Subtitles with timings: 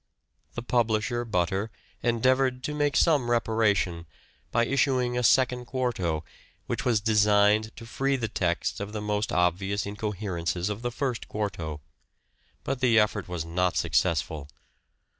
[0.55, 1.69] The publisher, Butter,
[2.01, 4.07] endeavoured to make some reparation...
[4.49, 6.23] by issuing a second quarto
[6.65, 11.27] which was designed to free the text of the most obvious incoherences of the first
[11.27, 11.81] quarto.
[12.63, 14.49] But the effort was not successful.